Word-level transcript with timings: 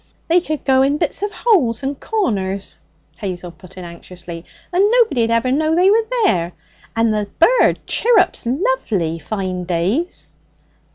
'They 0.29 0.41
could 0.41 0.65
go 0.65 0.81
in 0.81 0.97
bits 0.97 1.21
of 1.21 1.31
holes 1.31 1.83
and 1.83 1.99
corners,' 1.99 2.79
Hazel 3.17 3.51
put 3.51 3.77
in 3.77 3.85
anxiously, 3.85 4.43
'and 4.73 4.83
nobody'd 4.89 5.29
ever 5.29 5.51
know 5.51 5.75
they 5.75 5.91
were 5.91 6.07
there! 6.25 6.53
And 6.95 7.13
the 7.13 7.27
bird 7.37 7.79
chirrups 7.85 8.47
lovely, 8.47 9.19
fine 9.19 9.63
days.' 9.65 10.33